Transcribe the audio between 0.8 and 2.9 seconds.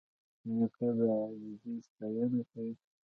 د عاجزۍ ستاینه کوي.